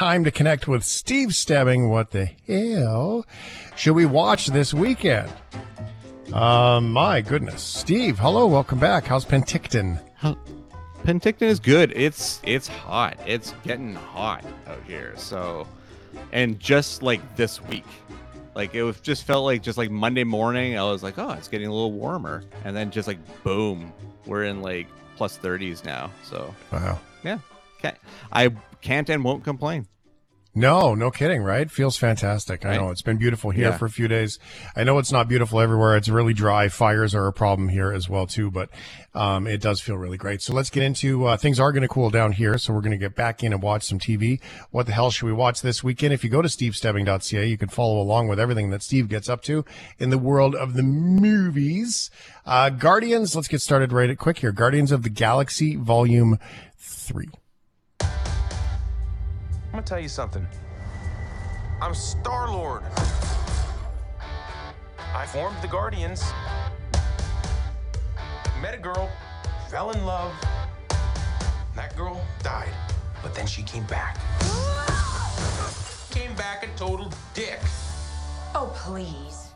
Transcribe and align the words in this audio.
time 0.00 0.24
to 0.24 0.30
connect 0.30 0.66
with 0.66 0.82
Steve 0.82 1.34
Stebbing. 1.34 1.90
What 1.90 2.10
the 2.10 2.24
hell 2.48 3.26
should 3.76 3.92
we 3.92 4.06
watch 4.06 4.46
this 4.46 4.72
weekend? 4.72 5.30
Uh, 6.32 6.80
my 6.80 7.20
goodness. 7.20 7.60
Steve, 7.60 8.18
hello, 8.18 8.46
welcome 8.46 8.78
back. 8.78 9.04
How's 9.04 9.26
Penticton? 9.26 10.00
Penticton 11.04 11.42
is 11.42 11.60
good. 11.60 11.92
It's 11.94 12.40
it's 12.44 12.66
hot. 12.66 13.18
It's 13.26 13.52
getting 13.62 13.94
hot 13.94 14.42
out 14.66 14.82
here. 14.86 15.12
So, 15.18 15.68
and 16.32 16.58
just 16.58 17.02
like 17.02 17.36
this 17.36 17.60
week, 17.60 17.84
like 18.54 18.74
it 18.74 18.82
was 18.82 18.98
just 19.02 19.24
felt 19.24 19.44
like 19.44 19.60
just 19.62 19.76
like 19.76 19.90
Monday 19.90 20.24
morning, 20.24 20.78
I 20.78 20.82
was 20.84 21.02
like, 21.02 21.18
oh, 21.18 21.32
it's 21.32 21.48
getting 21.48 21.66
a 21.68 21.72
little 21.74 21.92
warmer, 21.92 22.42
and 22.64 22.74
then 22.74 22.90
just 22.90 23.06
like 23.06 23.18
boom, 23.44 23.92
we're 24.24 24.44
in 24.44 24.62
like 24.62 24.86
plus 25.18 25.36
30s 25.36 25.84
now. 25.84 26.10
So 26.22 26.54
Wow. 26.72 26.98
yeah, 27.22 27.38
okay. 27.84 27.96
I 28.32 28.50
can't 28.80 29.08
and 29.10 29.24
won't 29.24 29.44
complain. 29.44 29.86
No, 30.52 30.96
no 30.96 31.12
kidding, 31.12 31.44
right? 31.44 31.70
Feels 31.70 31.96
fantastic. 31.96 32.64
I 32.66 32.70
Right. 32.70 32.80
know 32.80 32.90
it's 32.90 33.02
been 33.02 33.18
beautiful 33.18 33.50
here 33.52 33.68
Yeah. 33.68 33.78
for 33.78 33.86
a 33.86 33.90
few 33.90 34.08
days. 34.08 34.40
I 34.74 34.82
know 34.82 34.98
it's 34.98 35.12
not 35.12 35.28
beautiful 35.28 35.60
everywhere. 35.60 35.96
It's 35.96 36.08
really 36.08 36.34
dry. 36.34 36.68
Fires 36.68 37.14
are 37.14 37.28
a 37.28 37.32
problem 37.32 37.68
here 37.68 37.92
as 37.92 38.08
well 38.08 38.26
too, 38.26 38.50
but 38.50 38.68
um, 39.14 39.46
it 39.46 39.60
does 39.60 39.80
feel 39.80 39.96
really 39.96 40.16
great. 40.16 40.42
So 40.42 40.52
let's 40.52 40.68
get 40.68 40.82
into 40.82 41.24
uh, 41.26 41.36
things 41.36 41.60
are 41.60 41.70
going 41.70 41.82
to 41.82 41.88
cool 41.88 42.10
down 42.10 42.32
here. 42.32 42.58
So 42.58 42.72
we're 42.72 42.80
going 42.80 42.90
to 42.90 42.96
get 42.98 43.14
back 43.14 43.44
in 43.44 43.52
and 43.52 43.62
watch 43.62 43.84
some 43.84 44.00
TV. 44.00 44.40
What 44.72 44.86
the 44.86 44.92
hell 44.92 45.12
should 45.12 45.26
we 45.26 45.32
watch 45.32 45.62
this 45.62 45.84
weekend? 45.84 46.12
If 46.14 46.24
you 46.24 46.30
go 46.30 46.42
to 46.42 46.48
stevestebbing.ca, 46.48 47.46
you 47.46 47.56
can 47.56 47.68
follow 47.68 48.00
along 48.00 48.26
with 48.26 48.40
everything 48.40 48.70
that 48.70 48.82
Steve 48.82 49.08
gets 49.08 49.28
up 49.28 49.42
to 49.42 49.64
in 50.00 50.10
the 50.10 50.18
world 50.18 50.56
of 50.56 50.74
the 50.74 50.82
movies. 50.82 52.10
Uh, 52.44 52.70
Guardians. 52.70 53.36
Let's 53.36 53.46
get 53.46 53.60
started 53.60 53.92
right 53.92 54.18
quick 54.18 54.38
here. 54.38 54.50
Guardians 54.50 54.90
of 54.90 55.04
the 55.04 55.10
Galaxy 55.10 55.76
Volume 55.76 56.40
Three. 56.76 57.28
I'm 59.70 59.74
gonna 59.74 59.86
tell 59.86 60.00
you 60.00 60.08
something. 60.08 60.44
I'm 61.80 61.94
Star 61.94 62.50
Lord. 62.50 62.82
I 64.98 65.24
formed 65.26 65.56
the 65.62 65.68
Guardians. 65.68 66.24
Met 68.60 68.74
a 68.74 68.78
girl, 68.78 69.08
fell 69.68 69.92
in 69.92 70.04
love. 70.04 70.34
That 71.76 71.96
girl 71.96 72.20
died, 72.42 72.74
but 73.22 73.32
then 73.32 73.46
she 73.46 73.62
came 73.62 73.84
back. 73.84 74.18
Came 76.10 76.34
back 76.34 76.64
a 76.64 76.76
total 76.76 77.12
dick. 77.32 77.60
Oh, 78.56 78.72
please. 78.74 79.50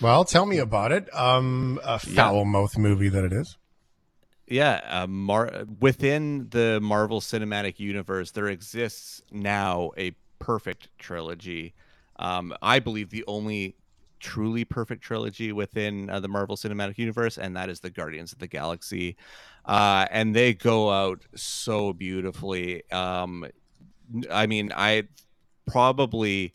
Well, 0.00 0.24
tell 0.24 0.46
me 0.46 0.56
about 0.56 0.92
it. 0.92 1.14
Um, 1.14 1.78
a 1.84 1.98
foul 1.98 2.46
mouth 2.46 2.78
movie 2.78 3.10
that 3.10 3.22
it 3.22 3.34
is. 3.34 3.58
Yeah, 4.48 4.80
uh, 4.88 5.06
Mar- 5.08 5.64
within 5.80 6.48
the 6.50 6.78
Marvel 6.80 7.20
Cinematic 7.20 7.80
Universe, 7.80 8.30
there 8.30 8.46
exists 8.46 9.22
now 9.32 9.90
a 9.98 10.12
perfect 10.38 10.88
trilogy. 10.98 11.74
Um, 12.18 12.54
I 12.62 12.78
believe 12.78 13.10
the 13.10 13.24
only 13.26 13.74
truly 14.20 14.64
perfect 14.64 15.02
trilogy 15.02 15.52
within 15.52 16.08
uh, 16.08 16.20
the 16.20 16.28
Marvel 16.28 16.56
Cinematic 16.56 16.96
Universe, 16.96 17.38
and 17.38 17.56
that 17.56 17.68
is 17.68 17.80
the 17.80 17.90
Guardians 17.90 18.32
of 18.32 18.38
the 18.38 18.46
Galaxy. 18.46 19.16
Uh, 19.64 20.06
and 20.10 20.34
they 20.34 20.54
go 20.54 20.90
out 20.90 21.22
so 21.34 21.92
beautifully. 21.92 22.88
Um, 22.92 23.46
I 24.30 24.46
mean, 24.46 24.72
I 24.74 25.04
probably 25.66 26.54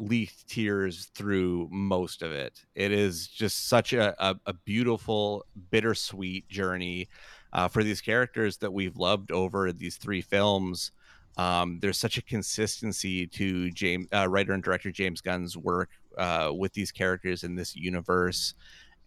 leaked 0.00 0.48
tears 0.48 1.10
through 1.14 1.68
most 1.70 2.22
of 2.22 2.32
it. 2.32 2.64
It 2.74 2.90
is 2.90 3.28
just 3.28 3.68
such 3.68 3.92
a, 3.92 4.14
a, 4.18 4.34
a 4.46 4.54
beautiful, 4.54 5.44
bittersweet 5.70 6.48
journey 6.48 7.08
uh, 7.52 7.68
for 7.68 7.84
these 7.84 8.00
characters 8.00 8.56
that 8.58 8.72
we've 8.72 8.96
loved 8.96 9.30
over 9.30 9.72
these 9.72 9.96
three 9.96 10.22
films. 10.22 10.92
Um, 11.36 11.78
there's 11.80 11.98
such 11.98 12.18
a 12.18 12.22
consistency 12.22 13.26
to 13.28 13.70
James, 13.70 14.08
uh, 14.12 14.26
writer 14.28 14.52
and 14.52 14.62
director 14.62 14.90
James 14.90 15.20
Gunn's 15.20 15.56
work 15.56 15.90
uh, 16.18 16.50
with 16.52 16.72
these 16.72 16.90
characters 16.90 17.44
in 17.44 17.54
this 17.54 17.76
universe. 17.76 18.54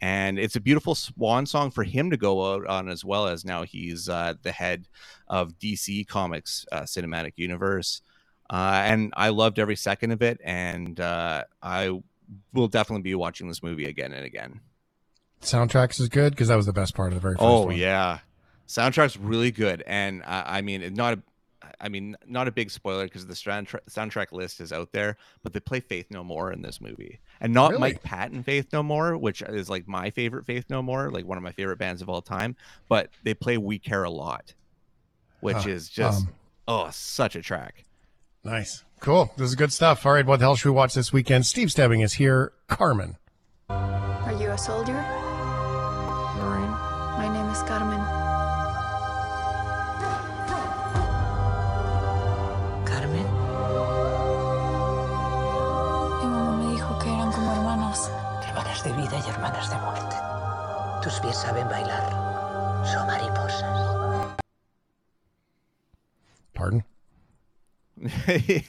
And 0.01 0.37
it's 0.37 0.55
a 0.55 0.61
beautiful 0.61 0.95
swan 0.95 1.45
song 1.45 1.71
for 1.71 1.83
him 1.83 2.09
to 2.11 2.17
go 2.17 2.53
out 2.53 2.67
on 2.67 2.89
as 2.89 3.05
well 3.05 3.27
as 3.27 3.45
now 3.45 3.63
he's 3.63 4.09
uh, 4.09 4.33
the 4.41 4.51
head 4.51 4.87
of 5.27 5.57
DC 5.59 6.07
Comics 6.07 6.65
uh, 6.71 6.81
cinematic 6.81 7.33
universe 7.37 8.01
uh, 8.49 8.81
and 8.85 9.13
I 9.15 9.29
loved 9.29 9.59
every 9.59 9.75
second 9.75 10.11
of 10.11 10.21
it. 10.21 10.39
And 10.43 10.99
uh, 10.99 11.43
I 11.61 12.01
will 12.53 12.67
definitely 12.67 13.03
be 13.03 13.15
watching 13.15 13.47
this 13.47 13.61
movie 13.63 13.85
again 13.85 14.13
and 14.13 14.25
again. 14.25 14.59
Soundtracks 15.41 15.99
is 15.99 16.07
good 16.09 16.31
because 16.31 16.47
that 16.47 16.55
was 16.55 16.65
the 16.65 16.73
best 16.73 16.95
part 16.95 17.09
of 17.09 17.15
the 17.15 17.21
very 17.21 17.33
first 17.35 17.43
Oh 17.43 17.65
one. 17.65 17.75
yeah, 17.75 18.19
soundtrack's 18.67 19.17
really 19.17 19.51
good, 19.51 19.83
and 19.85 20.21
uh, 20.23 20.43
I 20.45 20.61
mean, 20.61 20.93
not 20.93 21.15
a, 21.15 21.21
I 21.81 21.89
mean, 21.89 22.15
not 22.25 22.47
a 22.47 22.51
big 22.51 22.71
spoiler 22.71 23.03
because 23.03 23.27
the 23.27 23.33
soundtrack 23.33 23.81
soundtrack 23.89 24.31
list 24.31 24.61
is 24.61 24.71
out 24.71 24.93
there, 24.93 25.17
but 25.43 25.51
they 25.51 25.59
play 25.59 25.81
Faith 25.81 26.07
No 26.09 26.23
More 26.23 26.53
in 26.53 26.61
this 26.61 26.79
movie, 26.79 27.19
and 27.41 27.53
not 27.53 27.71
Really? 27.71 27.81
Mike 27.81 28.03
Patton 28.03 28.43
Faith 28.43 28.67
No 28.71 28.81
More, 28.83 29.17
which 29.17 29.41
is 29.41 29.69
like 29.69 29.85
my 29.85 30.11
favorite 30.11 30.45
Faith 30.45 30.67
No 30.69 30.81
More, 30.81 31.11
like 31.11 31.25
one 31.25 31.37
of 31.37 31.43
my 31.43 31.51
favorite 31.51 31.77
bands 31.77 32.01
of 32.01 32.07
all 32.07 32.21
time, 32.21 32.55
but 32.87 33.09
they 33.23 33.33
play 33.33 33.57
We 33.57 33.79
Care 33.79 34.05
a 34.05 34.09
Lot, 34.09 34.53
which 35.41 35.63
Huh, 35.63 35.69
is 35.71 35.89
just 35.89 36.25
um, 36.25 36.33
oh 36.69 36.89
such 36.93 37.35
a 37.35 37.41
track. 37.41 37.83
Nice. 38.43 38.83
Cool. 38.99 39.31
This 39.37 39.49
is 39.49 39.55
good 39.55 39.71
stuff. 39.71 40.05
All 40.05 40.13
right, 40.13 40.25
what 40.25 40.39
the 40.39 40.45
hell 40.45 40.55
should 40.55 40.69
we 40.69 40.75
watch 40.75 40.93
this 40.93 41.11
weekend? 41.13 41.45
Steve 41.45 41.71
Stebbing 41.71 42.01
is 42.01 42.13
here. 42.13 42.53
Carmen. 42.67 43.17
Are 43.69 44.33
you 44.39 44.49
a 44.49 44.57
soldier? 44.57 44.93
Marine. 46.39 46.69
My 47.17 47.29
name 47.31 47.49
is 47.51 47.61
Carmen. 47.63 47.99
Carmen, 52.85 53.27
Mi 56.21 56.27
mamá 56.27 56.57
me 56.57 56.71
dijo 56.73 56.97
que 56.99 57.09
eran 57.13 57.31
como 57.31 57.51
hermanas. 57.53 58.11
hermanas 58.47 58.83
de 58.83 58.93
vida 58.93 59.17
y 59.25 59.29
hermanas 59.29 59.69
de 59.69 59.77
muerte. 59.77 60.15
Tus 61.01 61.19
pies 61.19 61.37
saben 61.37 61.67
bailar. 61.69 62.09
Son 62.85 63.05
mariposas. 63.07 63.79
Yeah. 68.47 68.61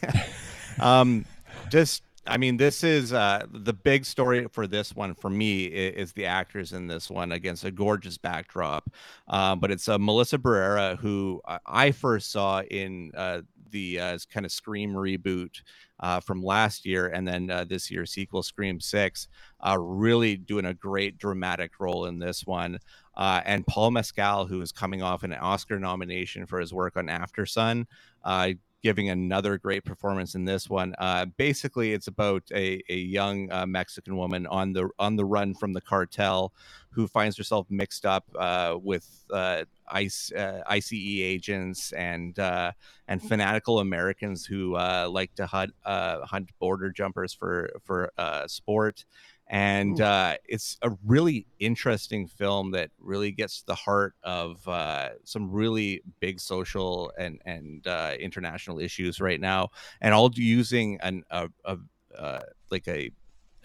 um 0.80 1.24
just 1.70 2.02
i 2.26 2.36
mean 2.36 2.56
this 2.56 2.82
is 2.84 3.12
uh 3.12 3.44
the 3.52 3.72
big 3.72 4.04
story 4.04 4.46
for 4.50 4.66
this 4.66 4.94
one 4.94 5.14
for 5.14 5.30
me 5.30 5.66
i- 5.66 5.92
is, 6.00 6.12
the 6.12 6.26
actors 6.26 6.72
in 6.72 6.86
this 6.86 7.10
one 7.10 7.32
against 7.32 7.64
a 7.64 7.70
gorgeous 7.70 8.18
backdrop 8.18 8.90
um 9.28 9.60
but 9.60 9.70
it's 9.70 9.88
uh, 9.88 9.98
melissa 9.98 10.38
barrera 10.38 10.98
who 10.98 11.40
I- 11.66 11.92
first 11.92 12.30
saw 12.32 12.62
in 12.62 13.12
uh 13.16 13.42
the 13.70 13.98
uh, 13.98 14.18
kind 14.32 14.46
of 14.46 14.52
scream 14.52 14.92
reboot 14.92 15.50
uh, 15.98 16.20
from 16.20 16.42
last 16.44 16.86
year 16.86 17.08
and 17.08 17.26
then 17.26 17.50
uh, 17.50 17.64
this 17.64 17.90
year's 17.90 18.12
sequel 18.12 18.42
scream 18.42 18.78
6 18.80 19.26
uh, 19.66 19.76
really 19.78 20.36
doing 20.36 20.66
a 20.66 20.74
great 20.74 21.18
dramatic 21.18 21.80
role 21.80 22.06
in 22.06 22.18
this 22.20 22.46
one 22.46 22.78
uh, 23.16 23.40
and 23.44 23.66
paul 23.66 23.90
mescal 23.90 24.46
who 24.46 24.60
is 24.60 24.70
coming 24.70 25.02
off 25.02 25.24
an 25.24 25.32
oscar 25.34 25.78
nomination 25.80 26.46
for 26.46 26.60
his 26.60 26.72
work 26.72 26.96
on 26.96 27.06
aftersun 27.06 27.84
uh, 28.24 28.50
giving 28.84 29.08
another 29.08 29.56
great 29.56 29.82
performance 29.82 30.34
in 30.34 30.44
this 30.44 30.68
one. 30.68 30.94
Uh, 30.98 31.24
basically, 31.24 31.94
it's 31.94 32.06
about 32.06 32.42
a, 32.52 32.82
a 32.90 32.96
young 32.96 33.50
uh, 33.50 33.64
Mexican 33.64 34.14
woman 34.14 34.46
on 34.46 34.74
the 34.74 34.90
on 34.98 35.16
the 35.16 35.24
run 35.24 35.54
from 35.54 35.72
the 35.72 35.80
cartel, 35.80 36.52
who 36.90 37.08
finds 37.08 37.34
herself 37.38 37.66
mixed 37.70 38.04
up 38.04 38.26
uh, 38.38 38.76
with 38.80 39.24
uh, 39.32 39.64
ICE, 39.88 40.32
uh, 40.32 40.60
ICE 40.66 40.92
agents 40.92 41.92
and 41.92 42.38
uh, 42.38 42.72
and 43.08 43.22
fanatical 43.22 43.80
Americans 43.80 44.44
who 44.44 44.74
like 45.08 45.34
to 45.34 45.46
hunt 45.46 45.72
hunt 45.84 46.50
border 46.60 46.90
jumpers 46.90 47.32
for 47.32 47.70
for 47.82 48.10
sport. 48.46 49.06
And 49.48 50.00
uh, 50.00 50.36
it's 50.46 50.78
a 50.80 50.90
really 51.04 51.46
interesting 51.58 52.26
film 52.26 52.70
that 52.70 52.90
really 52.98 53.30
gets 53.30 53.60
to 53.60 53.66
the 53.66 53.74
heart 53.74 54.14
of 54.22 54.66
uh, 54.66 55.10
some 55.24 55.50
really 55.50 56.02
big 56.18 56.40
social 56.40 57.12
and 57.18 57.40
and 57.44 57.86
uh, 57.86 58.12
international 58.18 58.80
issues 58.80 59.20
right 59.20 59.40
now, 59.40 59.70
and 60.00 60.14
all 60.14 60.30
using 60.34 60.98
an 61.02 61.24
a, 61.30 61.50
a 61.66 61.78
uh, 62.18 62.40
like 62.70 62.88
a 62.88 63.10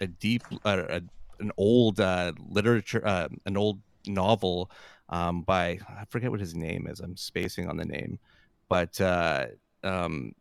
a 0.00 0.06
deep 0.06 0.42
uh, 0.64 0.82
a, 0.88 1.02
an 1.38 1.50
old 1.56 1.98
uh, 1.98 2.32
literature 2.48 3.02
uh, 3.06 3.28
an 3.46 3.56
old 3.56 3.80
novel 4.06 4.70
um, 5.08 5.42
by 5.42 5.78
I 5.88 6.04
forget 6.10 6.30
what 6.30 6.40
his 6.40 6.54
name 6.54 6.86
is. 6.88 7.00
I'm 7.00 7.16
spacing 7.16 7.68
on 7.70 7.78
the 7.78 7.86
name, 7.86 8.18
but 8.68 9.00
uh, 9.00 9.46
um, 9.82 10.34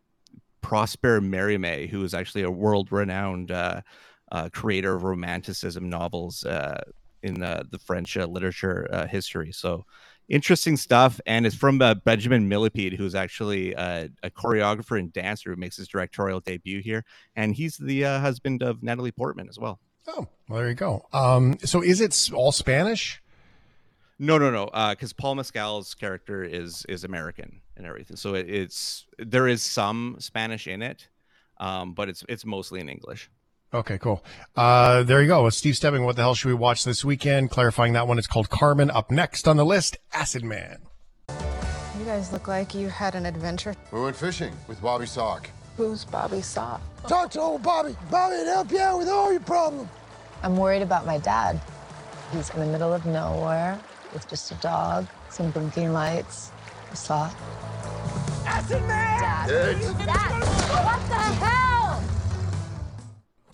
Prosper 0.62 1.21
Mérimée, 1.21 1.89
who 1.89 2.03
is 2.03 2.13
actually 2.13 2.44
a 2.44 2.51
world 2.51 2.92
renowned 2.92 3.51
uh, 4.31 4.50
creator 4.52 4.96
of 4.96 5.04
romanticism 5.04 5.90
novels 5.90 6.46
uh, 6.46 6.81
in 7.24 7.44
uh, 7.44 7.64
the 7.70 7.80
French 7.80 8.18
uh, 8.18 8.26
literature 8.26 8.88
uh, 8.92 9.08
history. 9.08 9.52
So 9.52 9.86
interesting 10.28 10.78
stuff. 10.78 11.20
And 11.26 11.46
it's 11.46 11.56
from 11.56 11.81
uh, 11.81 11.96
Benjamin 11.96 12.50
Millepied, 12.50 12.98
who's 12.98 13.16
actually 13.16 13.76
uh, 13.76 14.08
a 14.24 14.30
choreographer 14.30 14.98
and 14.98 15.12
dancer 15.12 15.50
who 15.50 15.56
makes 15.56 15.78
his 15.78 15.88
directorial 15.88 16.40
debut 16.40 16.81
here. 16.81 17.04
And 17.36 17.56
he's 17.56 17.78
the 17.78 18.06
uh, 18.06 18.20
husband 18.20 18.64
of 18.64 18.84
Natalie 18.84 19.12
Portman 19.12 19.50
as 19.50 19.58
well. 19.60 19.80
Oh, 20.08 20.28
well, 20.48 20.60
there 20.60 20.70
you 20.70 20.76
go. 20.76 21.06
Um, 21.14 21.58
so 21.64 21.84
is 21.84 22.02
it 22.02 22.31
all 22.34 22.52
Spanish? 22.52 23.22
No, 24.18 24.38
no, 24.38 24.50
no. 24.50 24.66
Because 24.92 25.14
Paul 25.14 25.36
Mescal's 25.36 25.94
character 25.94 26.44
is 26.44 26.86
is 26.90 27.04
American, 27.04 27.62
and 27.78 27.86
everything. 27.86 28.18
So 28.18 28.36
it, 28.36 28.50
it's 28.50 29.06
there 29.18 29.48
is 29.48 29.62
some 29.62 30.18
Spanish 30.20 30.68
in 30.68 30.81
it, 30.81 31.08
um, 31.58 31.94
but 31.94 32.10
it's 32.10 32.24
it's 32.28 32.46
mostly 32.46 32.80
in 32.80 32.90
English. 32.90 33.30
Okay, 33.71 34.00
cool. 34.00 34.24
Uh, 34.56 35.04
there 35.04 35.21
you 35.21 35.27
go. 35.27 35.44
With 35.44 35.54
Steve 35.54 35.75
Stebbing, 35.75 36.04
what 36.04 36.16
the 36.16 36.24
hell 36.24 36.33
should 36.33 36.48
we 36.48 36.56
watch 36.56 36.83
this 36.83 37.06
weekend? 37.06 37.51
Clarifying 37.51 37.94
that 37.94 38.07
one, 38.07 38.18
it's 38.18 38.25
called 38.25 38.50
Carmen. 38.50 38.89
Up 38.89 39.12
next 39.12 39.48
on 39.48 39.57
the 39.57 39.66
list, 39.66 39.98
Acid 40.12 40.44
Man. 40.44 40.80
You 41.30 42.06
guys 42.06 42.31
look 42.33 42.48
like 42.48 42.74
you 42.74 42.89
had 42.89 43.13
an 43.13 43.27
adventure. 43.27 43.75
We 43.92 44.01
went 44.01 44.16
fishing 44.16 44.54
with 44.68 44.81
Bobby 44.81 45.06
Sock. 45.06 45.50
Who's 45.77 46.04
Bobby 46.04 46.42
Sock? 46.42 46.81
Talk 47.07 47.30
to 47.31 47.42
old 47.42 47.62
Bobby. 47.62 47.95
Bobby 48.10 48.38
will 48.38 48.45
help 48.45 48.71
you 48.71 48.80
out 48.80 48.98
with 48.98 49.07
all 49.07 49.31
your 49.31 49.42
problems. 49.42 49.88
I'm 50.42 50.57
worried 50.57 50.81
about 50.81 51.06
my 51.06 51.19
dad. 51.19 51.62
He's 52.31 52.50
in 52.51 52.62
the 52.62 52.66
middle 52.66 52.94
of 52.94 53.06
nowhere 53.06 53.80
with 54.13 54.27
just 54.27 54.51
a 54.51 54.56
dog, 54.56 55.07
some 55.30 55.51
blinking 55.51 55.94
lights, 55.94 56.51
a 56.92 56.95
sock. 56.95 57.36
Acid 58.48 58.81
Man! 58.83 59.48
Dad. 59.48 59.80
Dad. 60.06 60.44
What 60.86 61.07
the 61.07 61.45
hell? 61.45 61.69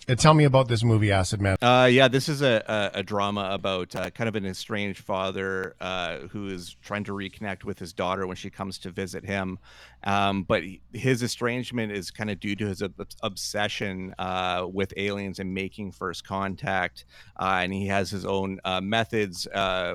Uh, 0.08 0.14
tell 0.14 0.34
me 0.34 0.44
about 0.44 0.68
this 0.68 0.84
movie, 0.84 1.10
Acid 1.10 1.40
Man. 1.40 1.56
Uh, 1.60 1.88
yeah, 1.90 2.06
this 2.06 2.28
is 2.28 2.40
a, 2.40 2.62
a, 2.94 3.00
a 3.00 3.02
drama 3.02 3.48
about 3.50 3.96
uh, 3.96 4.08
kind 4.10 4.28
of 4.28 4.36
an 4.36 4.46
estranged 4.46 5.02
father 5.02 5.74
uh, 5.80 6.18
who 6.30 6.46
is 6.46 6.76
trying 6.80 7.02
to 7.02 7.10
reconnect 7.10 7.64
with 7.64 7.80
his 7.80 7.92
daughter 7.92 8.24
when 8.24 8.36
she 8.36 8.48
comes 8.48 8.78
to 8.78 8.90
visit 8.92 9.24
him. 9.24 9.58
Um, 10.04 10.44
but 10.44 10.62
he- 10.62 10.80
his 10.92 11.24
estrangement 11.24 11.90
is 11.90 12.12
kind 12.12 12.30
of 12.30 12.38
due 12.38 12.54
to 12.54 12.66
his 12.68 12.82
ob- 12.82 13.08
obsession 13.24 14.14
uh, 14.16 14.68
with 14.72 14.94
aliens 14.96 15.40
and 15.40 15.52
making 15.52 15.90
first 15.90 16.24
contact. 16.24 17.04
Uh, 17.40 17.58
and 17.62 17.72
he 17.72 17.88
has 17.88 18.08
his 18.08 18.24
own 18.24 18.60
methods, 18.82 19.48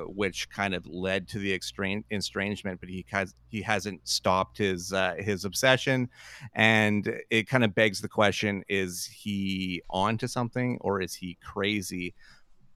which 0.08 0.50
kind 0.50 0.74
of 0.74 0.86
led 0.86 1.26
to 1.28 1.38
the 1.38 1.54
estrangement. 1.54 2.80
But 2.80 2.90
he 2.90 3.06
has 3.10 3.34
he 3.48 3.62
hasn't 3.62 4.06
stopped 4.06 4.58
his 4.58 4.92
his 5.18 5.46
obsession, 5.46 6.10
and 6.54 7.10
it 7.30 7.48
kind 7.48 7.64
of 7.64 7.74
begs 7.74 8.02
the 8.02 8.08
question: 8.08 8.62
Is 8.68 9.06
he 9.06 9.80
onto 10.02 10.26
something, 10.26 10.78
or 10.80 11.00
is 11.00 11.14
he 11.14 11.38
crazy? 11.42 12.14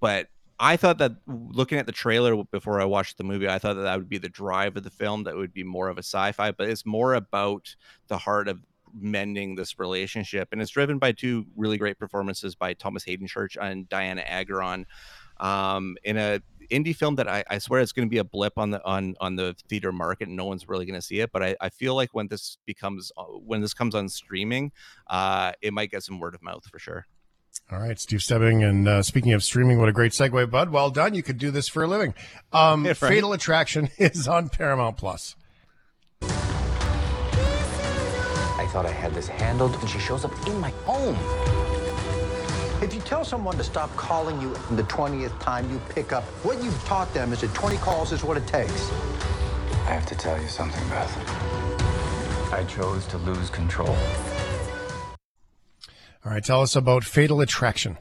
But 0.01 0.29
I 0.59 0.77
thought 0.77 0.99
that 0.99 1.13
looking 1.27 1.79
at 1.79 1.87
the 1.87 1.93
trailer 1.93 2.43
before 2.45 2.81
I 2.81 2.85
watched 2.85 3.19
the 3.19 3.25
movie, 3.25 3.49
I 3.49 3.59
thought 3.59 3.75
that 3.75 3.83
that 3.83 3.99
would 3.99 4.09
be 4.09 4.19
the 4.19 4.29
drive 4.29 4.77
of 4.77 4.85
the 4.85 4.91
film. 4.91 5.25
That 5.25 5.37
would 5.37 5.53
be 5.53 5.65
more 5.65 5.89
of 5.89 5.99
a 5.99 6.03
sci-fi, 6.03 6.53
but 6.53 6.69
it's 6.69 6.87
more 6.87 7.15
about 7.15 7.75
the 8.09 8.19
heart 8.19 8.49
of 8.49 8.61
mending 8.99 9.55
this 9.55 9.79
relationship, 9.79 10.49
and 10.53 10.63
it's 10.63 10.71
driven 10.71 10.99
by 10.99 11.13
two 11.13 11.47
really 11.57 11.77
great 11.77 11.99
performances 11.99 12.55
by 12.55 12.73
Thomas 12.73 13.05
Haden 13.05 13.27
Church 13.27 13.59
and 13.61 13.89
Dianna 13.89 14.25
Agron 14.27 14.87
um, 15.39 15.97
in 16.05 16.17
a 16.17 16.41
indie 16.71 16.97
film 16.97 17.15
that 17.17 17.29
I, 17.29 17.45
I 17.49 17.59
swear 17.59 17.81
it's 17.81 17.93
going 17.93 18.09
to 18.09 18.11
be 18.11 18.19
a 18.19 18.25
blip 18.25 18.59
on 18.59 18.71
the 18.71 18.85
on 18.85 19.15
on 19.21 19.37
the 19.37 19.55
theater 19.69 19.93
market 19.93 20.27
and 20.27 20.37
no 20.37 20.47
one's 20.47 20.69
really 20.69 20.85
going 20.85 20.99
to 20.99 21.07
see 21.07 21.21
it 21.21 21.31
but 21.31 21.43
I, 21.43 21.57
I 21.61 21.69
feel 21.69 21.95
like 21.95 22.11
when 22.13 22.27
this 22.27 22.59
becomes 22.67 23.13
uh, 23.17 23.23
when 23.23 23.61
this 23.61 23.73
comes 23.73 23.95
on 23.95 24.09
streaming 24.09 24.73
uh 25.07 25.53
it 25.63 25.73
might 25.73 25.93
get 25.93 26.03
some 26.03 26.19
word 26.19 26.35
of 26.35 26.43
mouth 26.43 26.65
for 26.67 26.81
sure 26.81 27.07
All 27.71 27.79
right, 27.79 27.99
Steve 27.99 28.23
Stebbing. 28.23 28.63
And 28.63 28.87
uh, 28.89 29.03
speaking 29.03 29.33
of 29.33 29.43
streaming, 29.43 29.79
what 29.79 29.89
a 29.89 29.93
great 29.93 30.13
segue, 30.13 30.51
bud. 30.51 30.71
Well 30.71 30.91
done. 30.91 31.15
You 31.15 31.23
could 31.23 31.39
do 31.39 31.51
this 31.51 31.69
for 31.69 31.83
a 31.83 31.87
living. 31.87 32.15
Um, 32.53 32.85
Yeah, 32.85 32.91
right. 32.91 32.97
Fatal 32.97 33.33
Attraction 33.33 33.89
is 33.99 34.29
on 34.29 34.49
Paramount 34.49 34.97
Plus. 34.97 35.37
I 38.59 38.67
thought 38.73 38.87
I 38.87 38.91
had 38.91 39.15
this 39.15 39.29
handled, 39.29 39.75
and 39.77 39.89
she 39.89 39.99
shows 39.99 40.25
up 40.25 40.33
in 40.47 40.59
my 40.61 40.71
home. 40.85 41.17
If 42.83 42.93
you 42.95 43.01
tell 43.01 43.25
someone 43.25 43.57
to 43.57 43.65
stop 43.65 43.95
calling 43.97 44.41
you 44.41 44.53
the 44.73 44.83
20th 44.83 45.39
time 45.41 45.71
you 45.71 45.81
pick 45.89 46.13
up, 46.13 46.25
what 46.45 46.63
you've 46.63 46.85
taught 46.85 47.13
them 47.15 47.33
is 47.33 47.41
that 47.41 47.55
20 47.55 47.79
calls 47.79 48.13
is 48.13 48.23
what 48.23 48.37
it 48.37 48.47
takes. 48.47 48.91
I 49.87 49.91
have 49.91 50.05
to 50.07 50.15
tell 50.15 50.41
you 50.41 50.49
something, 50.49 50.87
Beth. 50.89 52.53
I 52.53 52.65
chose 52.65 53.07
to 53.07 53.19
lose 53.19 53.49
control. 53.51 53.97
All 56.27 56.33
right, 56.33 56.43
tell 56.43 56.61
us 56.61 56.75
about 56.75 57.05
Fatal 57.05 57.41
Attraction. 57.41 57.99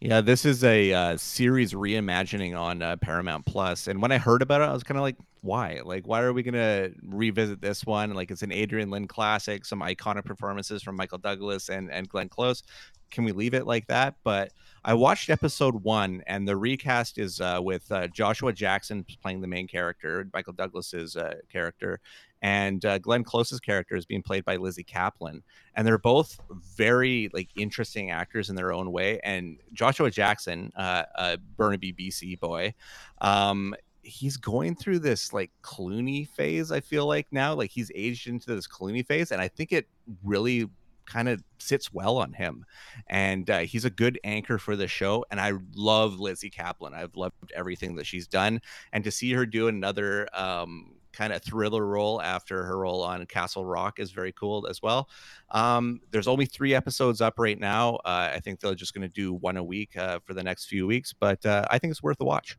Yeah, 0.00 0.20
this 0.20 0.44
is 0.44 0.64
a 0.64 0.92
uh, 0.92 1.16
series 1.16 1.74
reimagining 1.74 2.58
on 2.58 2.82
uh, 2.82 2.96
Paramount 2.96 3.46
Plus, 3.46 3.86
and 3.86 4.02
when 4.02 4.10
I 4.10 4.18
heard 4.18 4.42
about 4.42 4.62
it, 4.62 4.64
I 4.64 4.72
was 4.72 4.82
kind 4.82 4.98
of 4.98 5.02
like, 5.02 5.14
"Why? 5.42 5.80
Like, 5.84 6.06
why 6.06 6.22
are 6.22 6.32
we 6.32 6.42
gonna 6.42 6.90
revisit 7.02 7.60
this 7.60 7.84
one? 7.84 8.14
Like, 8.14 8.30
it's 8.30 8.42
an 8.42 8.52
Adrian 8.52 8.90
Lyne 8.90 9.06
classic, 9.08 9.64
some 9.64 9.80
iconic 9.80 10.24
performances 10.24 10.82
from 10.82 10.96
Michael 10.96 11.18
Douglas 11.18 11.68
and 11.68 11.90
and 11.90 12.08
Glenn 12.08 12.28
Close. 12.28 12.62
Can 13.10 13.24
we 13.24 13.32
leave 13.32 13.54
it 13.54 13.66
like 13.66 13.86
that?" 13.88 14.16
But 14.24 14.52
I 14.84 14.94
watched 14.94 15.30
episode 15.30 15.84
one, 15.84 16.22
and 16.26 16.46
the 16.48 16.56
recast 16.56 17.18
is 17.18 17.40
uh, 17.40 17.60
with 17.62 17.90
uh, 17.92 18.08
Joshua 18.08 18.52
Jackson 18.52 19.04
playing 19.22 19.40
the 19.40 19.46
main 19.46 19.68
character, 19.68 20.28
Michael 20.32 20.54
Douglas's 20.54 21.16
uh, 21.16 21.34
character, 21.50 22.00
and 22.42 22.84
uh, 22.84 22.98
Glenn 22.98 23.22
Close's 23.22 23.60
character 23.60 23.94
is 23.94 24.04
being 24.04 24.22
played 24.22 24.44
by 24.44 24.56
Lizzy 24.56 24.82
Caplan, 24.82 25.42
and 25.76 25.86
they're 25.86 25.98
both 25.98 26.40
very 26.76 27.30
like 27.32 27.48
interesting 27.56 28.10
actors 28.10 28.50
in 28.50 28.56
their 28.56 28.72
own 28.72 28.90
way. 28.90 29.20
And 29.22 29.58
Joshua 29.72 30.10
Jackson, 30.10 30.72
uh, 30.74 31.04
a 31.14 31.38
Burnaby, 31.38 31.92
BC 31.92 32.40
boy, 32.40 32.74
um, 33.20 33.76
he's 34.02 34.36
going 34.36 34.74
through 34.76 34.98
this 35.00 35.32
like 35.32 35.50
Clooney 35.62 36.28
phase. 36.28 36.72
I 36.72 36.80
feel 36.80 37.06
like 37.06 37.26
now, 37.30 37.54
like 37.54 37.70
he's 37.70 37.90
aged 37.94 38.28
into 38.28 38.54
this 38.54 38.66
Clooney 38.66 39.06
phase, 39.06 39.30
and 39.30 39.40
I 39.40 39.48
think 39.48 39.72
it 39.72 39.88
really 40.24 40.68
kind 41.06 41.28
of 41.28 41.42
sits 41.58 41.92
well 41.92 42.16
on 42.16 42.32
him 42.32 42.64
and 43.08 43.50
uh, 43.50 43.58
he's 43.58 43.84
a 43.84 43.90
good 43.90 44.18
anchor 44.24 44.58
for 44.58 44.76
the 44.76 44.86
show 44.86 45.24
and 45.30 45.40
i 45.40 45.52
love 45.74 46.18
lizzy 46.20 46.50
caplan 46.50 46.94
i've 46.94 47.14
loved 47.16 47.34
everything 47.54 47.96
that 47.96 48.06
she's 48.06 48.26
done 48.26 48.60
and 48.92 49.04
to 49.04 49.10
see 49.10 49.32
her 49.32 49.44
do 49.44 49.68
another 49.68 50.28
um, 50.32 50.94
kind 51.12 51.32
of 51.32 51.42
thriller 51.42 51.84
role 51.84 52.22
after 52.22 52.64
her 52.64 52.78
role 52.78 53.02
on 53.02 53.24
castle 53.26 53.64
rock 53.64 53.98
is 53.98 54.10
very 54.10 54.32
cool 54.32 54.66
as 54.68 54.80
well 54.80 55.08
um, 55.50 56.00
there's 56.10 56.28
only 56.28 56.46
three 56.46 56.74
episodes 56.74 57.20
up 57.20 57.34
right 57.38 57.58
now 57.58 57.96
uh, 58.04 58.30
i 58.32 58.40
think 58.40 58.60
they're 58.60 58.74
just 58.74 58.94
going 58.94 59.02
to 59.02 59.12
do 59.12 59.32
one 59.32 59.56
a 59.56 59.64
week 59.64 59.96
uh, 59.96 60.18
for 60.24 60.34
the 60.34 60.42
next 60.42 60.66
few 60.66 60.86
weeks 60.86 61.12
but 61.12 61.44
uh, 61.44 61.66
i 61.70 61.78
think 61.78 61.90
it's 61.90 62.02
worth 62.02 62.20
a 62.20 62.24
watch 62.24 62.56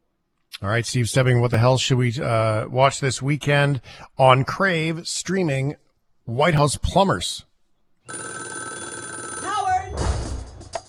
All 0.61 0.69
right, 0.69 0.85
Steve 0.85 1.09
Stebbing, 1.09 1.41
what 1.41 1.51
the 1.51 1.57
hell 1.57 1.77
should 1.77 1.97
we 1.97 2.13
uh, 2.21 2.67
watch 2.69 3.01
this 3.01 3.21
weekend 3.21 3.81
on 4.17 4.45
Crave 4.45 5.05
streaming 5.07 5.75
White 6.23 6.53
House 6.53 6.77
Plumbers? 6.77 7.43
Howard! 8.07 9.93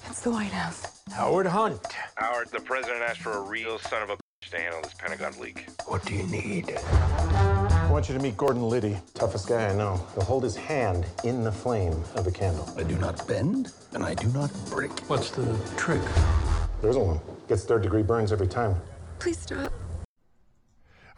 It's 0.09 0.21
the 0.21 0.31
White 0.31 0.53
House. 0.53 1.03
Howard 1.13 1.47
Hunt. 1.47 1.81
Howard, 2.17 2.51
the 2.53 2.61
president 2.61 3.03
asked 3.03 3.21
for 3.23 3.33
a 3.33 3.41
real 3.41 3.79
son 3.79 4.03
of 4.05 4.11
a 4.11 4.17
bitch 4.17 4.51
to 4.51 4.59
handle 4.59 4.81
this 4.83 4.95
Pentagon 4.95 5.33
leak. 5.41 5.67
What 5.87 6.05
do 6.05 6.15
you 6.15 6.25
need? 6.25 6.77
I 6.77 7.89
want 7.91 8.09
you 8.09 8.15
to 8.17 8.23
meet 8.23 8.37
Gordon 8.37 8.63
Liddy, 8.63 8.97
toughest 9.15 9.49
guy 9.49 9.67
I 9.71 9.75
know. 9.75 10.01
He'll 10.15 10.25
hold 10.25 10.45
his 10.45 10.55
hand 10.55 11.05
in 11.25 11.43
the 11.43 11.51
flame 11.53 12.01
of 12.15 12.29
a 12.29 12.31
candle. 12.31 12.73
I 12.77 12.85
do 12.85 12.97
not 12.99 13.27
bend, 13.27 13.73
and 13.93 14.05
I 14.05 14.15
do 14.15 14.29
not 14.29 14.53
break. 14.71 14.93
What's 15.09 15.31
the 15.31 15.59
trick? 15.77 16.03
There 16.81 16.91
isn't 16.91 17.05
one. 17.05 17.19
Gets 17.49 17.65
third 17.65 17.83
degree 17.83 18.03
burns 18.03 18.31
every 18.31 18.47
time. 18.47 18.77
Please 19.25 19.39
stop. 19.39 19.73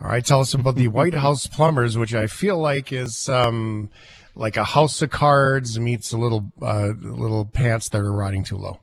All 0.01 0.07
right, 0.09 0.25
tell 0.25 0.39
us 0.39 0.55
about 0.55 0.77
the 0.77 0.87
White 0.87 1.15
House 1.15 1.49
Plumbers, 1.49 1.99
which 1.99 2.15
I 2.15 2.29
feel 2.29 2.57
like 2.57 2.93
is 2.93 3.29
um, 3.29 3.91
like 4.37 4.57
a 4.57 4.63
house 4.63 5.03
of 5.03 5.11
cards 5.11 5.81
meets 5.81 6.13
a 6.13 6.17
little 6.17 6.53
uh, 6.63 6.93
little 7.01 7.47
pants 7.47 7.89
that 7.89 7.99
are 7.99 8.13
riding 8.13 8.45
too 8.45 8.59
low. 8.59 8.79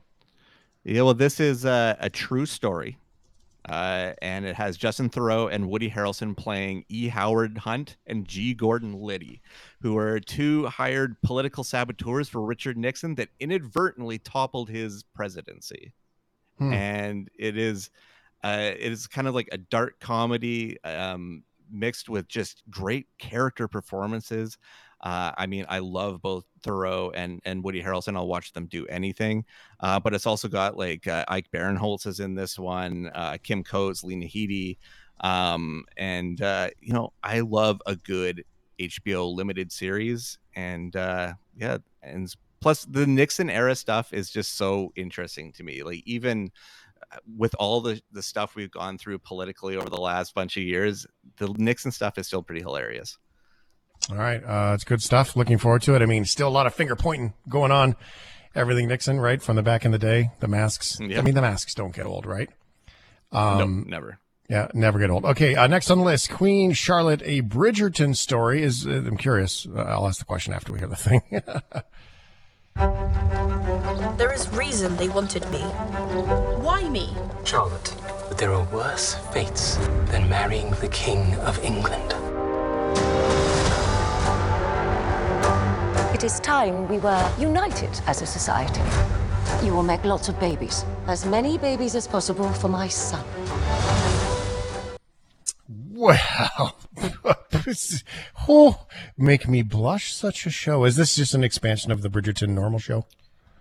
Yeah, 0.84 1.00
well, 1.00 1.14
this 1.14 1.40
is 1.40 1.64
a, 1.64 1.96
a 2.00 2.10
true 2.10 2.44
story. 2.44 2.98
Uh, 3.66 4.12
and 4.20 4.44
it 4.44 4.56
has 4.56 4.76
Justin 4.76 5.08
Theroux 5.08 5.50
and 5.50 5.70
Woody 5.70 5.90
Harrelson 5.90 6.36
playing 6.36 6.84
E. 6.90 7.08
Howard 7.08 7.56
Hunt 7.56 7.96
and 8.06 8.28
G. 8.28 8.52
Gordon 8.52 8.92
Liddy, 8.92 9.40
who 9.80 9.96
are 9.96 10.20
two 10.20 10.66
hired 10.66 11.16
political 11.22 11.64
saboteurs 11.64 12.28
for 12.28 12.42
Richard 12.42 12.76
Nixon 12.76 13.14
that 13.14 13.30
inadvertently 13.40 14.18
toppled 14.18 14.68
his 14.68 15.02
presidency. 15.14 15.94
Hmm. 16.58 16.74
And 16.74 17.30
it 17.38 17.56
is, 17.56 17.88
uh, 18.44 18.72
it 18.78 18.92
is 18.92 19.06
kind 19.06 19.26
of 19.26 19.34
like 19.34 19.48
a 19.52 19.58
dark 19.58 19.98
comedy 20.00 20.76
um, 20.84 21.42
mixed 21.70 22.10
with 22.10 22.28
just 22.28 22.62
great 22.68 23.06
character 23.18 23.66
performances. 23.66 24.58
Uh, 25.00 25.32
I 25.36 25.46
mean, 25.46 25.64
I 25.68 25.78
love 25.78 26.20
both 26.20 26.44
Theroux 26.62 27.10
and 27.14 27.40
and 27.46 27.64
Woody 27.64 27.82
Harrelson. 27.82 28.16
I'll 28.16 28.26
watch 28.26 28.52
them 28.52 28.66
do 28.66 28.86
anything. 28.86 29.46
Uh, 29.80 29.98
but 29.98 30.12
it's 30.12 30.26
also 30.26 30.48
got 30.48 30.76
like 30.76 31.06
uh, 31.06 31.24
Ike 31.26 31.50
Barinholtz 31.52 32.06
is 32.06 32.20
in 32.20 32.34
this 32.34 32.58
one, 32.58 33.10
uh, 33.14 33.38
Kim 33.42 33.64
Coates, 33.64 34.04
Lena 34.04 34.26
Headey, 34.26 34.76
um, 35.20 35.84
and 35.96 36.40
uh, 36.42 36.68
you 36.80 36.92
know 36.92 37.14
I 37.22 37.40
love 37.40 37.80
a 37.86 37.96
good 37.96 38.44
HBO 38.78 39.34
limited 39.34 39.72
series, 39.72 40.38
and 40.54 40.94
uh, 40.96 41.32
yeah, 41.56 41.78
and 42.02 42.34
plus 42.60 42.84
the 42.86 43.06
Nixon 43.06 43.50
era 43.50 43.74
stuff 43.74 44.12
is 44.12 44.30
just 44.30 44.56
so 44.56 44.92
interesting 44.96 45.52
to 45.52 45.62
me. 45.62 45.82
Like 45.82 46.02
even 46.06 46.50
with 47.36 47.54
all 47.58 47.80
the 47.80 48.00
the 48.12 48.22
stuff 48.22 48.54
we've 48.54 48.70
gone 48.70 48.98
through 48.98 49.18
politically 49.18 49.76
over 49.76 49.88
the 49.88 50.00
last 50.00 50.34
bunch 50.34 50.56
of 50.56 50.62
years, 50.62 51.06
the 51.36 51.48
Nixon 51.56 51.90
stuff 51.90 52.18
is 52.18 52.26
still 52.26 52.42
pretty 52.42 52.62
hilarious. 52.62 53.18
All 54.10 54.16
right, 54.16 54.42
uh, 54.44 54.72
it's 54.74 54.84
good 54.84 55.02
stuff. 55.02 55.36
Looking 55.36 55.58
forward 55.58 55.82
to 55.82 55.94
it. 55.94 56.02
I 56.02 56.06
mean, 56.06 56.24
still 56.24 56.48
a 56.48 56.50
lot 56.50 56.66
of 56.66 56.74
finger 56.74 56.96
pointing 56.96 57.34
going 57.48 57.72
on. 57.72 57.96
Everything 58.54 58.86
Nixon, 58.86 59.18
right 59.18 59.42
from 59.42 59.56
the 59.56 59.62
back 59.62 59.84
in 59.84 59.90
the 59.90 59.98
day, 59.98 60.30
the 60.40 60.48
masks. 60.48 60.98
Yeah. 61.00 61.18
I 61.18 61.22
mean, 61.22 61.34
the 61.34 61.42
masks 61.42 61.74
don't 61.74 61.94
get 61.94 62.06
old, 62.06 62.26
right? 62.26 62.48
Um, 63.32 63.86
never. 63.88 64.18
Yeah, 64.48 64.68
never 64.74 64.98
get 64.98 65.10
old. 65.10 65.24
Okay, 65.24 65.54
uh, 65.54 65.66
next 65.66 65.90
on 65.90 65.98
the 65.98 66.04
list, 66.04 66.30
Queen 66.30 66.72
Charlotte, 66.72 67.22
a 67.24 67.40
Bridgerton 67.42 68.14
story. 68.14 68.62
Is 68.62 68.86
uh, 68.86 68.90
I'm 68.90 69.16
curious. 69.16 69.66
Uh, 69.66 69.80
I'll 69.80 70.06
ask 70.06 70.18
the 70.18 70.26
question 70.26 70.52
after 70.52 70.72
we 70.72 70.78
hear 70.78 70.88
the 70.88 70.96
thing. 70.96 71.22
There 74.16 74.32
is 74.32 74.48
reason 74.50 74.96
they 74.96 75.08
wanted 75.08 75.48
me. 75.50 75.60
Why 76.60 76.88
me? 76.88 77.16
Charlotte, 77.44 77.94
but 78.28 78.38
there 78.38 78.52
are 78.52 78.64
worse 78.72 79.14
fates 79.32 79.76
than 80.06 80.28
marrying 80.28 80.70
the 80.80 80.88
King 80.88 81.34
of 81.36 81.58
England. 81.64 82.14
It 86.14 86.22
is 86.24 86.40
time 86.40 86.88
we 86.88 86.98
were 86.98 87.32
united 87.38 87.90
as 88.06 88.22
a 88.22 88.26
society. 88.26 88.82
You 89.64 89.74
will 89.74 89.82
make 89.82 90.04
lots 90.04 90.28
of 90.28 90.38
babies. 90.38 90.84
As 91.06 91.24
many 91.26 91.58
babies 91.58 91.94
as 91.94 92.06
possible 92.06 92.52
for 92.52 92.68
my 92.68 92.88
son. 92.88 93.24
Wow. 95.92 96.74
oh, 98.48 98.86
make 99.16 99.48
me 99.48 99.62
blush. 99.62 100.12
Such 100.14 100.46
a 100.46 100.50
show. 100.50 100.84
Is 100.84 100.96
this 100.96 101.16
just 101.16 101.34
an 101.34 101.44
expansion 101.44 101.90
of 101.90 102.02
the 102.02 102.08
Bridgerton 102.08 102.50
normal 102.50 102.78
show? 102.78 103.06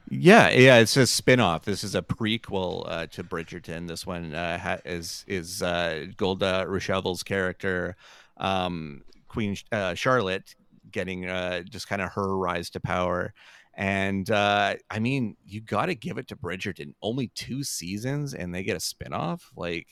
Yeah, 0.10 0.50
yeah, 0.50 0.78
it's 0.78 0.98
a 0.98 1.08
spin-off. 1.08 1.66
This 1.66 1.84
is 1.84 1.96
a 1.96 2.02
prequel 2.02 2.84
uh, 2.88 3.08
to 3.08 3.24
Bridgerton. 3.24 3.88
This 3.88 4.06
one 4.06 4.36
uh, 4.36 4.58
ha- 4.58 4.82
is 4.86 5.24
is 5.28 5.62
uh, 5.62 6.08
Golda 6.18 6.66
Rosheuvel's 6.68 7.24
character, 7.24 7.96
um, 8.38 9.04
Queen 9.28 9.56
uh, 9.72 9.94
Charlotte, 9.94 10.56
getting 10.92 11.28
uh, 11.28 11.62
just 11.64 11.88
kind 11.88 12.02
of 12.02 12.12
her 12.14 12.38
rise 12.38 12.70
to 12.72 12.80
power. 12.80 13.34
And 13.76 14.30
uh, 14.30 14.76
I 14.92 15.00
mean, 15.00 15.36
you 15.46 15.62
got 15.62 15.88
to 15.88 15.96
give 15.96 16.18
it 16.18 16.28
to 16.28 16.36
Bridgerton. 16.36 16.94
Only 17.02 17.30
two 17.30 17.64
seasons, 17.64 18.34
and 18.34 18.54
they 18.54 18.64
get 18.64 18.78
a 18.78 18.82
spin-off. 18.82 19.52
Like, 19.56 19.88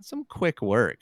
some 0.00 0.24
quick 0.24 0.60
work. 0.60 0.98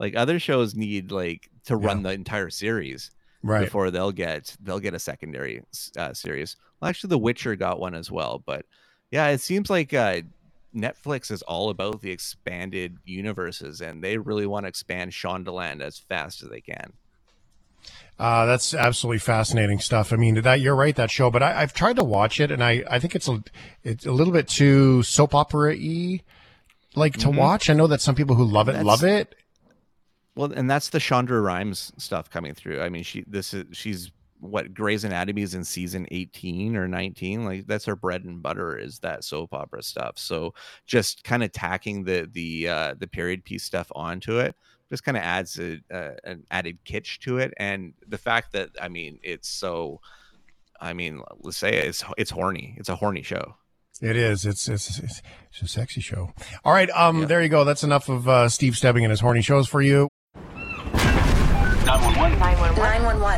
Like 0.00 0.16
other 0.16 0.40
shows 0.40 0.74
need 0.74 1.12
like 1.12 1.48
to 1.66 1.76
run 1.76 2.02
the 2.02 2.10
entire 2.10 2.50
series 2.50 3.12
Right. 3.42 3.64
before 3.64 3.90
they'll 3.90 4.10
get 4.12 4.56
they'll 4.60 4.80
get 4.80 4.94
a 4.94 4.98
secondary 4.98 5.62
uh, 5.96 6.12
series. 6.14 6.56
Well, 6.80 6.88
actually, 6.88 7.08
The 7.10 7.18
Witcher 7.18 7.54
got 7.54 7.78
one 7.78 7.94
as 7.94 8.10
well, 8.10 8.42
but 8.44 8.66
yeah, 9.12 9.28
it 9.28 9.40
seems 9.40 9.70
like 9.70 9.94
uh, 9.94 10.22
Netflix 10.74 11.30
is 11.30 11.42
all 11.42 11.70
about 11.70 12.00
the 12.00 12.10
expanded 12.10 12.96
universes, 13.04 13.80
and 13.80 14.02
they 14.02 14.18
really 14.18 14.46
want 14.46 14.64
to 14.64 14.68
expand 14.68 15.12
Shondaland 15.12 15.80
as 15.80 15.98
fast 15.98 16.42
as 16.42 16.48
they 16.50 16.60
can. 16.60 16.92
Uh, 18.18 18.44
that's 18.44 18.74
absolutely 18.74 19.18
fascinating 19.18 19.78
stuff. 19.80 20.12
I 20.12 20.16
mean, 20.16 20.42
that 20.42 20.60
you're 20.60 20.76
right 20.76 20.94
that 20.96 21.10
show, 21.10 21.30
but 21.30 21.42
I, 21.42 21.62
I've 21.62 21.72
tried 21.72 21.96
to 21.96 22.04
watch 22.04 22.38
it, 22.40 22.50
and 22.50 22.62
I, 22.62 22.84
I 22.90 22.98
think 22.98 23.14
it's 23.14 23.28
a 23.28 23.42
it's 23.82 24.04
a 24.04 24.12
little 24.12 24.32
bit 24.34 24.48
too 24.48 25.02
soap 25.02 25.34
opera 25.34 25.74
y, 25.74 26.20
like 26.94 27.16
to 27.18 27.28
Mhm. 27.28 27.36
watch. 27.36 27.70
I 27.70 27.72
know 27.74 27.86
that 27.86 28.02
some 28.02 28.14
people 28.14 28.36
who 28.36 28.44
love 28.44 28.68
it 28.68 28.72
That's- 28.72 28.86
love 28.86 29.04
it. 29.04 29.34
Well, 30.36 30.52
and 30.52 30.70
that's 30.70 30.90
the 30.90 30.98
Shonda 30.98 31.42
Rhimes 31.42 31.92
stuff 31.98 32.30
coming 32.30 32.54
through. 32.54 32.80
I 32.80 32.88
mean, 32.88 33.02
she 33.02 33.24
this 33.26 33.52
is 33.54 33.64
she's 33.72 34.10
what 34.38 34.72
Grey's 34.72 35.04
Anatomy 35.04 35.42
is 35.42 35.54
in 35.54 35.64
season 35.64 36.06
18 36.10 36.76
or 36.76 36.88
19. 36.88 37.44
Like 37.44 37.66
that's 37.66 37.84
her 37.84 37.96
bread 37.96 38.24
and 38.24 38.42
butter 38.42 38.78
is 38.78 39.00
that 39.00 39.22
soap 39.22 39.52
opera 39.52 39.82
stuff. 39.82 40.18
So 40.18 40.54
just 40.86 41.24
kind 41.24 41.42
of 41.42 41.52
tacking 41.52 42.04
the 42.04 42.28
the 42.32 42.68
uh 42.68 42.94
the 42.98 43.06
period 43.06 43.44
piece 43.44 43.64
stuff 43.64 43.90
onto 43.94 44.38
it 44.38 44.56
just 44.88 45.04
kind 45.04 45.16
of 45.16 45.22
adds 45.22 45.56
a, 45.60 45.80
uh, 45.92 46.14
an 46.24 46.44
added 46.50 46.78
kitsch 46.84 47.18
to 47.18 47.38
it 47.38 47.54
and 47.58 47.92
the 48.08 48.18
fact 48.18 48.52
that 48.52 48.70
I 48.80 48.88
mean 48.88 49.20
it's 49.22 49.48
so 49.48 50.00
I 50.80 50.94
mean, 50.94 51.20
let's 51.40 51.58
say 51.58 51.74
it, 51.74 51.86
it's 51.86 52.04
it's 52.16 52.30
horny. 52.30 52.74
It's 52.78 52.88
a 52.88 52.96
horny 52.96 53.22
show. 53.22 53.56
It 54.00 54.16
is. 54.16 54.46
It's 54.46 54.66
it's 54.68 54.98
it's, 54.98 55.22
it's 55.50 55.62
a 55.62 55.68
sexy 55.68 56.00
show. 56.00 56.32
All 56.64 56.72
right. 56.72 56.88
Um. 56.90 57.26
There 57.26 57.42
you 57.42 57.50
go. 57.50 57.64
That's 57.64 57.84
enough 57.84 58.08
of 58.08 58.28
uh, 58.28 58.48
Steve 58.48 58.76
Stebbing 58.76 59.04
and 59.04 59.10
his 59.10 59.20
horny 59.20 59.42
shows 59.42 59.68
for 59.68 59.82
you. 59.82 60.08